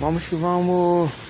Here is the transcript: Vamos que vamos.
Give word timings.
Vamos 0.00 0.28
que 0.28 0.36
vamos. 0.36 1.27